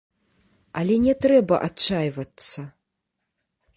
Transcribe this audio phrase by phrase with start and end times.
[0.81, 2.59] Але не трэба адчайвацца.